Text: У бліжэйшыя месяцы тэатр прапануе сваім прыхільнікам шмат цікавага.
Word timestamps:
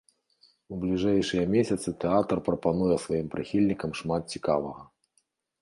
У 0.75 0.79
бліжэйшыя 0.85 1.43
месяцы 1.57 1.93
тэатр 2.03 2.37
прапануе 2.49 2.97
сваім 3.05 3.27
прыхільнікам 3.35 3.97
шмат 4.01 4.23
цікавага. 4.37 4.83